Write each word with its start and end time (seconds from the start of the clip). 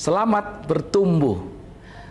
Selamat 0.00 0.64
bertumbuh. 0.64 1.44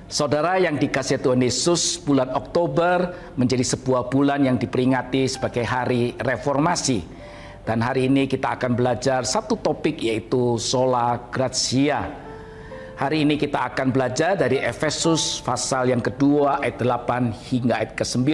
Saudara 0.05 0.61
yang 0.61 0.77
dikasih 0.77 1.25
Tuhan 1.25 1.41
Yesus, 1.41 1.97
bulan 1.97 2.29
Oktober 2.37 3.17
menjadi 3.33 3.65
sebuah 3.65 4.13
bulan 4.13 4.45
yang 4.45 4.61
diperingati 4.61 5.25
sebagai 5.25 5.65
hari 5.65 6.13
reformasi. 6.21 7.01
Dan 7.65 7.81
hari 7.81 8.05
ini 8.05 8.29
kita 8.29 8.61
akan 8.61 8.77
belajar 8.77 9.25
satu 9.25 9.57
topik 9.57 10.05
yaitu 10.05 10.61
sola 10.61 11.17
gratia. 11.33 12.13
Hari 12.93 13.25
ini 13.25 13.41
kita 13.41 13.73
akan 13.73 13.89
belajar 13.89 14.37
dari 14.37 14.61
Efesus 14.61 15.41
pasal 15.41 15.89
yang 15.89 16.05
kedua 16.05 16.61
ayat 16.61 16.77
8 16.85 17.49
hingga 17.49 17.73
ayat 17.73 17.97
ke-9 17.97 18.29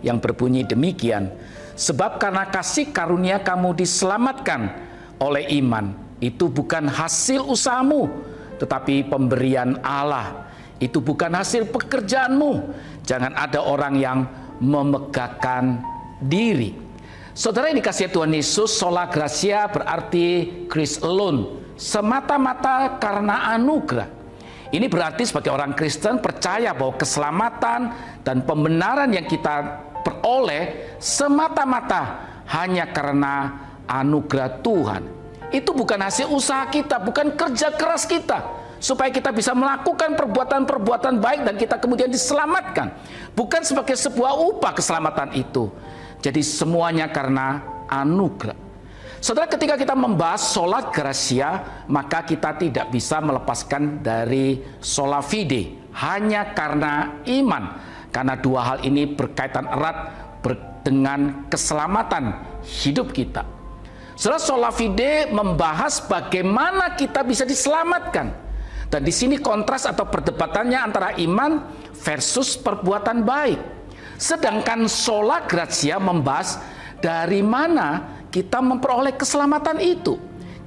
yang 0.00 0.16
berbunyi 0.16 0.64
demikian. 0.64 1.28
Sebab 1.76 2.16
karena 2.16 2.48
kasih 2.48 2.88
karunia 2.88 3.36
kamu 3.36 3.84
diselamatkan 3.84 4.72
oleh 5.20 5.44
iman. 5.60 5.92
Itu 6.24 6.48
bukan 6.48 6.88
hasil 6.88 7.44
usahamu, 7.44 8.37
tetapi 8.58 9.06
pemberian 9.06 9.78
Allah 9.80 10.50
itu 10.78 11.02
bukan 11.02 11.34
hasil 11.34 11.70
pekerjaanmu. 11.70 12.52
Jangan 13.06 13.34
ada 13.34 13.62
orang 13.62 13.94
yang 13.98 14.18
memegahkan 14.58 15.82
diri. 16.22 16.74
Saudara 17.34 17.70
yang 17.70 17.78
dikasih 17.78 18.10
Tuhan 18.10 18.34
Yesus, 18.34 18.74
sola 18.74 19.06
gracia 19.06 19.70
berarti 19.70 20.50
Chris 20.66 20.98
alone, 20.98 21.70
semata-mata 21.78 22.98
karena 22.98 23.54
anugerah. 23.54 24.10
Ini 24.68 24.84
berarti 24.90 25.24
sebagai 25.24 25.54
orang 25.54 25.72
Kristen 25.72 26.20
percaya 26.20 26.76
bahwa 26.76 26.98
keselamatan 26.98 27.80
dan 28.20 28.44
pembenaran 28.44 29.08
yang 29.14 29.24
kita 29.24 29.86
peroleh 30.04 30.92
semata-mata 31.00 32.26
hanya 32.52 32.90
karena 32.92 33.34
anugerah 33.88 34.60
Tuhan. 34.60 35.17
Itu 35.48 35.72
bukan 35.72 36.00
hasil 36.04 36.28
usaha 36.28 36.68
kita, 36.68 37.00
bukan 37.00 37.32
kerja 37.32 37.72
keras 37.72 38.04
kita 38.04 38.68
supaya 38.78 39.10
kita 39.10 39.34
bisa 39.34 39.52
melakukan 39.52 40.14
perbuatan-perbuatan 40.14 41.18
baik 41.18 41.40
dan 41.44 41.54
kita 41.58 41.76
kemudian 41.82 42.10
diselamatkan. 42.10 42.94
Bukan 43.34 43.66
sebagai 43.66 43.98
sebuah 43.98 44.38
upah 44.38 44.72
keselamatan 44.74 45.34
itu. 45.34 45.70
Jadi 46.22 46.42
semuanya 46.42 47.10
karena 47.10 47.62
anugerah. 47.90 48.54
Saudara 49.18 49.50
ketika 49.50 49.74
kita 49.74 49.98
membahas 49.98 50.54
sholat 50.54 50.94
gracia, 50.94 51.82
maka 51.90 52.22
kita 52.22 52.54
tidak 52.54 52.86
bisa 52.94 53.18
melepaskan 53.18 53.98
dari 53.98 54.62
sholat 54.78 55.26
fide. 55.26 55.90
Hanya 55.98 56.54
karena 56.54 57.18
iman. 57.26 57.82
Karena 58.14 58.38
dua 58.38 58.60
hal 58.62 58.78
ini 58.86 59.10
berkaitan 59.10 59.66
erat 59.66 60.30
dengan 60.86 61.50
keselamatan 61.50 62.40
hidup 62.62 63.10
kita. 63.10 63.57
Saudara 64.18 64.42
sholat 64.42 64.74
fide 64.74 65.30
membahas 65.30 66.02
bagaimana 66.02 66.98
kita 66.98 67.22
bisa 67.22 67.46
diselamatkan. 67.46 68.34
Dan 68.90 69.06
di 69.06 69.14
sini 69.14 69.38
kontras 69.38 69.86
atau 69.86 70.10
perdebatannya 70.10 70.74
antara 70.74 71.14
iman 71.22 71.62
versus 72.02 72.58
perbuatan 72.58 73.22
baik. 73.22 73.60
Sedangkan 74.18 74.90
sola 74.90 75.46
gratia 75.46 76.02
membahas 76.02 76.58
dari 76.98 77.46
mana 77.46 78.18
kita 78.26 78.58
memperoleh 78.58 79.14
keselamatan 79.14 79.78
itu. 79.78 80.18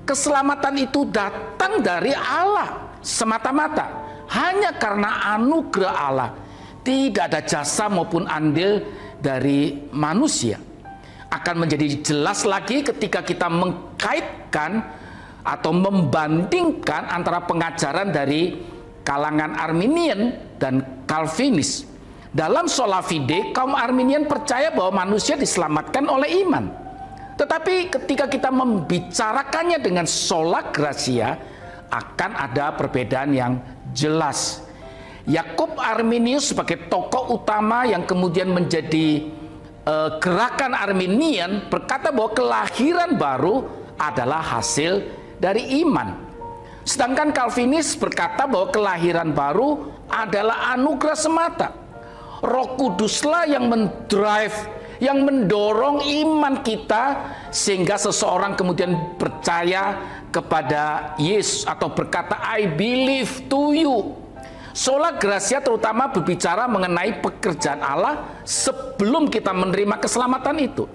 Keselamatan 0.07 0.87
itu 0.87 1.11
datang 1.11 1.83
dari 1.83 2.15
Allah 2.15 2.95
semata-mata. 3.03 3.99
Hanya 4.31 4.79
karena 4.79 5.35
anugerah 5.35 5.95
Allah. 5.99 6.31
Tidak 6.87 7.27
ada 7.27 7.43
jasa 7.43 7.91
maupun 7.91 8.31
andil 8.31 8.79
dari 9.19 9.91
manusia. 9.91 10.70
Akan 11.31 11.63
menjadi 11.63 12.03
jelas 12.03 12.43
lagi 12.43 12.83
ketika 12.83 13.23
kita 13.23 13.47
mengkaitkan 13.47 14.83
atau 15.41 15.71
membandingkan 15.71 17.07
antara 17.07 17.41
pengajaran 17.47 18.11
dari 18.11 18.59
kalangan 19.01 19.57
Arminian 19.57 20.35
dan 20.61 20.83
Calvinis. 21.07 21.87
Dalam 22.31 22.67
sola 22.71 23.03
fide, 23.03 23.51
kaum 23.51 23.75
Arminian 23.75 24.23
percaya 24.23 24.71
bahwa 24.71 25.03
manusia 25.03 25.35
diselamatkan 25.35 26.07
oleh 26.07 26.47
iman. 26.47 26.71
Tetapi 27.35 27.91
ketika 27.91 28.29
kita 28.31 28.47
membicarakannya 28.53 29.81
dengan 29.83 30.07
sola 30.07 30.71
gracia, 30.71 31.35
akan 31.91 32.31
ada 32.39 32.71
perbedaan 32.75 33.35
yang 33.35 33.53
jelas. 33.91 34.63
Yakub 35.27 35.75
Arminius 35.75 36.55
sebagai 36.55 36.87
tokoh 36.87 37.35
utama 37.35 37.83
yang 37.83 38.07
kemudian 38.07 38.47
menjadi 38.47 39.27
uh, 39.85 40.17
gerakan 40.21 40.73
Arminian 40.77 41.67
berkata 41.69 42.09
bahwa 42.13 42.31
kelahiran 42.33 43.17
baru 43.17 43.65
adalah 43.97 44.41
hasil 44.41 45.05
dari 45.37 45.81
iman. 45.85 46.29
Sedangkan 46.81 47.29
Calvinis 47.29 47.93
berkata 47.93 48.49
bahwa 48.49 48.73
kelahiran 48.73 49.29
baru 49.29 49.93
adalah 50.09 50.73
anugerah 50.73 51.17
semata. 51.17 51.69
Roh 52.41 52.73
Kuduslah 52.73 53.45
yang 53.45 53.69
mendrive, 53.69 54.57
yang 54.97 55.21
mendorong 55.21 56.01
iman 56.01 56.65
kita 56.65 57.21
sehingga 57.53 58.01
seseorang 58.01 58.57
kemudian 58.57 59.13
percaya 59.21 60.01
kepada 60.33 61.13
Yesus 61.21 61.69
atau 61.69 61.93
berkata 61.93 62.41
I 62.41 62.65
believe 62.65 63.45
to 63.45 63.77
you. 63.77 63.97
Sola 64.71 65.19
Gracia 65.19 65.59
terutama 65.59 66.07
berbicara 66.07 66.63
mengenai 66.67 67.19
pekerjaan 67.19 67.83
Allah 67.83 68.41
sebelum 68.47 69.27
kita 69.27 69.51
menerima 69.51 69.99
keselamatan 69.99 70.55
itu. 70.63 70.87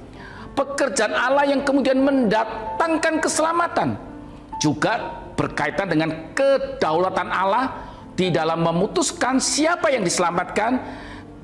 Pekerjaan 0.56 1.12
Allah 1.12 1.44
yang 1.44 1.60
kemudian 1.60 2.00
mendatangkan 2.00 3.20
keselamatan 3.20 4.00
juga 4.56 5.20
berkaitan 5.36 5.92
dengan 5.92 6.32
kedaulatan 6.32 7.28
Allah 7.28 7.92
di 8.16 8.32
dalam 8.32 8.64
memutuskan 8.64 9.36
siapa 9.36 9.92
yang 9.92 10.00
diselamatkan 10.00 10.80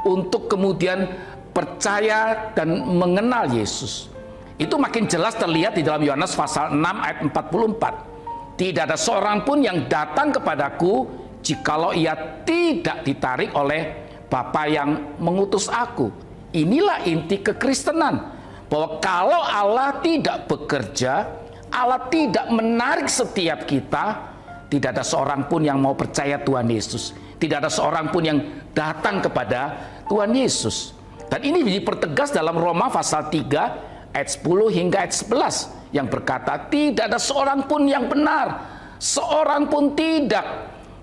untuk 0.09 0.49
kemudian 0.49 1.05
percaya 1.53 2.49
dan 2.57 2.73
mengenal 2.97 3.53
Yesus. 3.53 4.09
Itu 4.57 4.81
makin 4.81 5.05
jelas 5.05 5.37
terlihat 5.37 5.77
di 5.77 5.85
dalam 5.85 6.01
Yohanes 6.01 6.33
pasal 6.33 6.73
6 6.73 6.81
ayat 6.81 7.19
44. 7.29 8.57
Tidak 8.57 8.83
ada 8.89 8.97
seorang 8.97 9.45
pun 9.45 9.61
yang 9.61 9.85
datang 9.93 10.33
kepadaku 10.33 11.22
jikalau 11.43 11.93
ia 11.93 12.15
tidak 12.47 13.05
ditarik 13.05 13.53
oleh 13.53 14.03
Bapa 14.33 14.65
yang 14.65 15.21
mengutus 15.21 15.69
aku. 15.69 16.09
Inilah 16.57 17.05
inti 17.05 17.45
kekristenan. 17.45 18.41
Bahwa 18.73 18.97
kalau 19.05 19.45
Allah 19.45 20.01
tidak 20.01 20.49
bekerja, 20.49 21.29
Allah 21.69 22.09
tidak 22.09 22.49
menarik 22.49 23.13
setiap 23.13 23.69
kita. 23.69 24.33
Tidak 24.73 24.89
ada 24.89 25.05
seorang 25.05 25.45
pun 25.53 25.61
yang 25.61 25.77
mau 25.77 25.93
percaya 25.93 26.41
Tuhan 26.41 26.65
Yesus. 26.65 27.13
Tidak 27.37 27.61
ada 27.61 27.69
seorang 27.69 28.09
pun 28.09 28.25
yang 28.25 28.39
datang 28.73 29.21
kepada 29.21 29.77
Tuhan 30.09 30.33
Yesus. 30.33 30.97
Dan 31.29 31.45
ini 31.45 31.61
dipertegas 31.61 32.33
dalam 32.33 32.57
Roma 32.57 32.89
pasal 32.89 33.29
3 33.29 34.17
ayat 34.17 34.29
10 34.33 34.73
hingga 34.73 34.97
ayat 35.05 35.13
11 35.13 35.93
yang 35.97 36.09
berkata 36.09 36.57
tidak 36.73 37.13
ada 37.13 37.21
seorang 37.21 37.69
pun 37.69 37.85
yang 37.85 38.09
benar, 38.09 38.65
seorang 38.97 39.69
pun 39.69 39.93
tidak. 39.93 40.45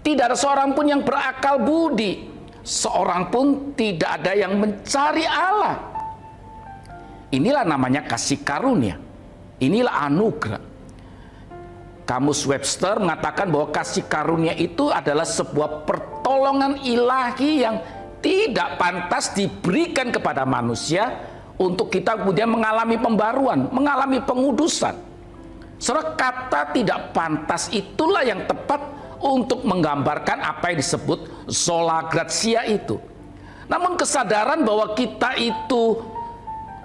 Tidak 0.10 0.26
ada 0.26 0.34
seorang 0.34 0.74
pun 0.74 0.90
yang 0.90 1.06
berakal 1.06 1.62
budi. 1.62 2.26
Seorang 2.66 3.30
pun 3.30 3.78
tidak 3.78 4.18
ada 4.18 4.34
yang 4.34 4.58
mencari 4.58 5.22
Allah. 5.30 5.78
Inilah 7.30 7.62
namanya 7.62 8.02
kasih 8.10 8.42
karunia. 8.42 8.98
Inilah 9.62 10.10
anugerah. 10.10 10.66
Kamus 12.10 12.42
Webster 12.50 12.98
mengatakan 12.98 13.54
bahwa 13.54 13.70
kasih 13.70 14.10
karunia 14.10 14.58
itu 14.58 14.90
adalah 14.90 15.30
sebuah 15.30 15.86
pertolongan 15.86 16.82
ilahi 16.82 17.70
yang 17.70 17.78
tidak 18.18 18.82
pantas 18.82 19.30
diberikan 19.38 20.10
kepada 20.10 20.42
manusia 20.42 21.22
untuk 21.62 21.94
kita 21.94 22.18
kemudian 22.18 22.50
mengalami 22.50 22.98
pembaruan, 22.98 23.70
mengalami 23.70 24.26
pengudusan. 24.26 24.98
Saudara 25.78 26.18
kata 26.18 26.74
tidak 26.74 27.14
pantas 27.14 27.70
itulah 27.70 28.26
yang 28.26 28.42
tepat 28.50 28.99
untuk 29.20 29.68
menggambarkan 29.68 30.40
apa 30.40 30.72
yang 30.72 30.80
disebut 30.80 31.50
sola 31.52 32.08
gratia 32.08 32.64
itu. 32.66 33.00
Namun 33.70 34.00
kesadaran 34.00 34.66
bahwa 34.66 34.98
kita 34.98 35.38
itu 35.38 36.02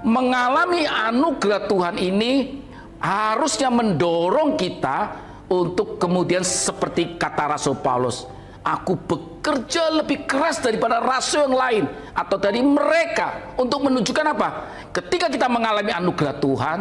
mengalami 0.04 0.84
anugerah 0.84 1.64
Tuhan 1.64 1.96
ini 1.96 2.60
harusnya 3.00 3.72
mendorong 3.72 4.60
kita 4.60 5.16
untuk 5.48 5.96
kemudian 5.96 6.44
seperti 6.44 7.16
kata 7.16 7.56
Rasul 7.56 7.80
Paulus, 7.80 8.28
aku 8.64 8.96
bekerja 8.96 9.92
lebih 9.92 10.24
keras 10.24 10.60
daripada 10.60 11.00
rasul 11.04 11.48
yang 11.48 11.56
lain 11.56 11.84
atau 12.16 12.36
dari 12.40 12.64
mereka 12.64 13.56
untuk 13.60 13.84
menunjukkan 13.84 14.26
apa? 14.32 14.48
Ketika 14.92 15.28
kita 15.28 15.48
mengalami 15.52 15.92
anugerah 15.92 16.36
Tuhan, 16.40 16.78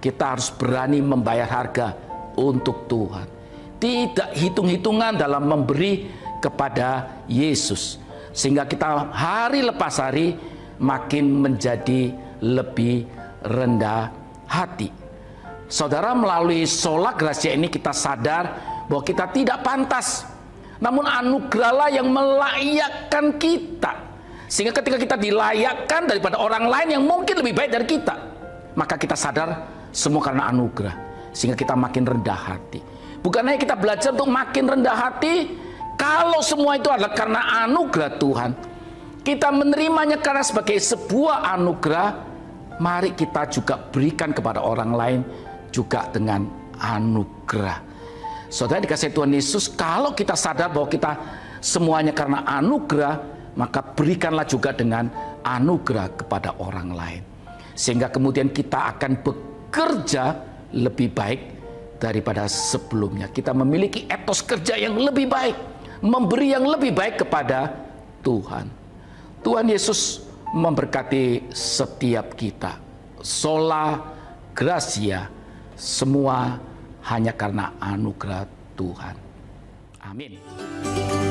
kita 0.00 0.36
harus 0.36 0.52
berani 0.52 1.00
membayar 1.00 1.48
harga 1.48 1.96
untuk 2.36 2.84
Tuhan. 2.88 3.41
Tidak 3.82 4.38
hitung-hitungan 4.38 5.18
dalam 5.18 5.42
memberi 5.42 6.06
kepada 6.38 7.18
Yesus. 7.26 7.98
Sehingga 8.30 8.62
kita 8.62 9.10
hari 9.10 9.66
lepas 9.66 9.98
hari 9.98 10.38
makin 10.78 11.42
menjadi 11.42 12.14
lebih 12.38 13.10
rendah 13.42 14.14
hati. 14.46 14.86
Saudara 15.66 16.14
melalui 16.14 16.62
sola 16.62 17.10
gracia 17.18 17.50
ini 17.50 17.66
kita 17.66 17.90
sadar 17.90 18.44
bahwa 18.86 19.02
kita 19.02 19.24
tidak 19.34 19.66
pantas 19.66 20.30
namun 20.82 21.06
anugerahlah 21.06 21.88
yang 21.94 22.10
melayakkan 22.10 23.38
kita. 23.38 23.94
Sehingga 24.50 24.74
ketika 24.82 24.98
kita 24.98 25.16
dilayakkan 25.16 26.10
daripada 26.10 26.36
orang 26.42 26.66
lain 26.66 26.98
yang 26.98 27.04
mungkin 27.06 27.40
lebih 27.40 27.54
baik 27.54 27.70
dari 27.70 27.86
kita, 27.86 28.14
maka 28.74 28.98
kita 28.98 29.14
sadar 29.14 29.64
semua 29.94 30.20
karena 30.20 30.50
anugerah. 30.50 30.92
Sehingga 31.32 31.56
kita 31.56 31.72
makin 31.72 32.04
rendah 32.04 32.36
hati. 32.36 32.91
Bukan 33.22 33.46
hanya 33.46 33.58
kita 33.58 33.78
belajar 33.78 34.10
untuk 34.10 34.26
makin 34.26 34.66
rendah 34.66 34.98
hati, 34.98 35.54
kalau 35.94 36.42
semua 36.42 36.74
itu 36.74 36.90
adalah 36.90 37.14
karena 37.14 37.62
anugerah 37.62 38.18
Tuhan, 38.18 38.50
kita 39.22 39.54
menerimanya 39.54 40.18
karena 40.18 40.42
sebagai 40.42 40.74
sebuah 40.82 41.54
anugerah, 41.54 42.08
mari 42.82 43.14
kita 43.14 43.46
juga 43.46 43.78
berikan 43.78 44.34
kepada 44.34 44.58
orang 44.58 44.90
lain 44.90 45.20
juga 45.70 46.10
dengan 46.10 46.50
anugerah. 46.82 47.78
Saudara 48.50 48.82
dikasih 48.82 49.14
Tuhan 49.14 49.30
Yesus, 49.30 49.70
kalau 49.70 50.12
kita 50.18 50.34
sadar 50.34 50.74
bahwa 50.74 50.90
kita 50.90 51.14
semuanya 51.62 52.10
karena 52.10 52.42
anugerah, 52.42 53.22
maka 53.54 53.80
berikanlah 53.80 54.44
juga 54.44 54.74
dengan 54.74 55.06
anugerah 55.46 56.10
kepada 56.18 56.58
orang 56.58 56.90
lain. 56.90 57.22
Sehingga 57.78 58.10
kemudian 58.10 58.50
kita 58.50 58.98
akan 58.98 59.22
bekerja 59.22 60.36
lebih 60.74 61.14
baik 61.14 61.40
daripada 62.02 62.50
sebelumnya. 62.50 63.30
Kita 63.30 63.54
memiliki 63.54 64.10
etos 64.10 64.42
kerja 64.42 64.74
yang 64.74 64.98
lebih 64.98 65.30
baik, 65.30 65.54
memberi 66.02 66.50
yang 66.50 66.66
lebih 66.66 66.90
baik 66.90 67.22
kepada 67.22 67.70
Tuhan. 68.26 68.66
Tuhan 69.46 69.66
Yesus 69.70 70.26
memberkati 70.50 71.54
setiap 71.54 72.34
kita. 72.34 72.82
Sola 73.22 74.02
Gracia, 74.50 75.30
semua 75.78 76.58
hanya 77.06 77.30
karena 77.30 77.78
anugerah 77.78 78.50
Tuhan. 78.74 79.14
Amin. 80.02 81.21